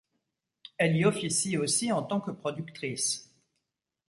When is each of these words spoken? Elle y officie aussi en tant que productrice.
Elle 0.79 0.97
y 0.97 1.05
officie 1.05 1.59
aussi 1.59 1.91
en 1.91 2.01
tant 2.01 2.19
que 2.19 2.31
productrice. 2.31 3.31